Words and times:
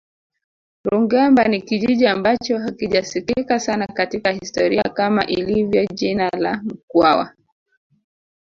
Rungemba 0.83 1.43
ni 1.47 1.61
kijiji 1.61 2.07
ambacho 2.07 2.57
hakijasikika 2.57 3.59
sana 3.59 3.87
katika 3.87 4.31
historia 4.31 4.83
kama 4.83 5.23
lilivyo 5.25 5.85
jina 5.93 6.29
la 6.29 6.61
mkwawa 6.63 7.33